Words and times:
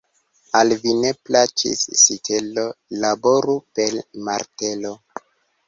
Al 0.59 0.71
vi 0.85 0.93
ne 1.01 1.11
plaĉis 1.29 1.83
sitelo, 2.05 2.65
laboru 3.05 3.59
per 3.81 4.03
martelo. 4.31 4.99